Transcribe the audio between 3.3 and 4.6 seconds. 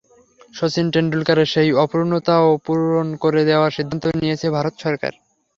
দেওয়ার সিদ্ধান্ত নিয়েছে